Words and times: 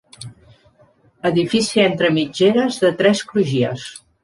Edifici 1.31 1.85
entre 1.85 2.11
mitgeres 2.17 2.83
de 2.87 2.93
tres 3.05 3.25
crugies. 3.31 3.89